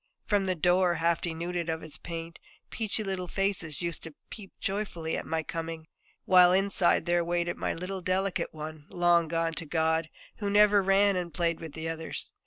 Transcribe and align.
From 0.25 0.45
the 0.45 0.55
door, 0.55 0.95
half 0.95 1.21
denuded 1.21 1.69
of 1.69 1.83
its 1.83 1.99
paint, 1.99 2.39
peachy 2.71 3.03
little 3.03 3.27
faces 3.27 3.83
used 3.83 4.01
to 4.01 4.15
peep 4.31 4.51
joyfully 4.59 5.15
at 5.15 5.27
my 5.27 5.43
coming; 5.43 5.85
while 6.25 6.51
inside 6.51 7.05
there 7.05 7.23
waited 7.23 7.55
my 7.55 7.75
little 7.75 8.01
delicate 8.01 8.51
one, 8.51 8.87
long 8.89 9.27
gone 9.27 9.53
to 9.53 9.65
God, 9.67 10.09
who 10.37 10.49
never 10.49 10.81
ran 10.81 11.15
and 11.15 11.31
played 11.35 11.59
with 11.59 11.73
the 11.73 11.87
others. 11.87 12.31